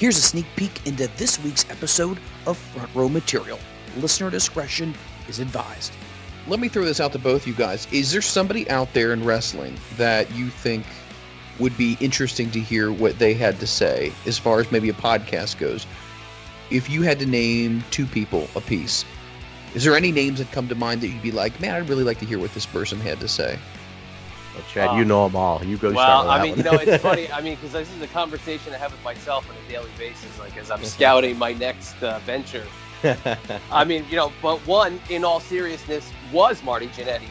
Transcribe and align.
Here's 0.00 0.16
a 0.16 0.22
sneak 0.22 0.46
peek 0.56 0.86
into 0.86 1.08
this 1.18 1.38
week's 1.44 1.68
episode 1.68 2.20
of 2.46 2.56
Front 2.56 2.88
Row 2.94 3.10
Material. 3.10 3.58
Listener 3.98 4.30
discretion 4.30 4.94
is 5.28 5.40
advised. 5.40 5.92
Let 6.48 6.58
me 6.58 6.68
throw 6.68 6.86
this 6.86 7.00
out 7.00 7.12
to 7.12 7.18
both 7.18 7.46
you 7.46 7.52
guys. 7.52 7.86
Is 7.92 8.10
there 8.10 8.22
somebody 8.22 8.70
out 8.70 8.94
there 8.94 9.12
in 9.12 9.26
wrestling 9.26 9.76
that 9.98 10.34
you 10.34 10.48
think 10.48 10.86
would 11.58 11.76
be 11.76 11.98
interesting 12.00 12.50
to 12.52 12.60
hear 12.60 12.90
what 12.90 13.18
they 13.18 13.34
had 13.34 13.60
to 13.60 13.66
say 13.66 14.10
as 14.24 14.38
far 14.38 14.60
as 14.60 14.72
maybe 14.72 14.88
a 14.88 14.94
podcast 14.94 15.58
goes? 15.58 15.86
If 16.70 16.88
you 16.88 17.02
had 17.02 17.18
to 17.18 17.26
name 17.26 17.84
two 17.90 18.06
people 18.06 18.48
a 18.56 18.62
piece, 18.62 19.04
is 19.74 19.84
there 19.84 19.96
any 19.96 20.12
names 20.12 20.38
that 20.38 20.50
come 20.50 20.66
to 20.68 20.74
mind 20.74 21.02
that 21.02 21.08
you'd 21.08 21.20
be 21.20 21.30
like, 21.30 21.60
man, 21.60 21.74
I'd 21.74 21.90
really 21.90 22.04
like 22.04 22.20
to 22.20 22.24
hear 22.24 22.38
what 22.38 22.54
this 22.54 22.64
person 22.64 22.98
had 23.00 23.20
to 23.20 23.28
say? 23.28 23.58
Well, 24.54 24.64
Chad, 24.68 24.96
you 24.98 25.04
know 25.04 25.28
them 25.28 25.36
all. 25.36 25.64
You 25.64 25.76
go. 25.76 25.92
Well, 25.92 26.28
I 26.28 26.42
mean, 26.42 26.56
you 26.56 26.62
know, 26.62 26.72
it's 26.72 27.02
funny. 27.02 27.30
I 27.32 27.40
mean, 27.40 27.54
because 27.56 27.72
this 27.72 27.92
is 27.92 28.02
a 28.02 28.08
conversation 28.08 28.72
I 28.72 28.78
have 28.78 28.92
with 28.92 29.02
myself 29.04 29.48
on 29.48 29.56
a 29.56 29.70
daily 29.70 29.90
basis, 29.96 30.38
like 30.38 30.56
as 30.56 30.70
I'm 30.70 30.82
scouting 30.84 31.38
my 31.38 31.52
next 31.52 32.02
uh, 32.02 32.18
venture. 32.20 32.66
I 33.70 33.84
mean, 33.84 34.04
you 34.10 34.16
know, 34.16 34.32
but 34.42 34.58
one, 34.66 35.00
in 35.08 35.24
all 35.24 35.40
seriousness, 35.40 36.12
was 36.32 36.62
Marty 36.62 36.88
Jannetty 36.88 37.30